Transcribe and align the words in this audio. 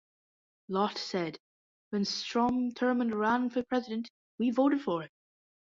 Lott 0.67 0.97
said: 0.97 1.37
When 1.91 2.05
Strom 2.05 2.71
Thurmond 2.71 3.13
ran 3.13 3.51
for 3.51 3.61
president, 3.61 4.09
we 4.39 4.49
voted 4.49 4.81
for 4.81 5.03
him. 5.03 5.09